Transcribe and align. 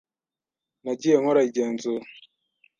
Nagiye 0.83 1.15
nkora 1.21 1.41
igenzura. 1.49 2.05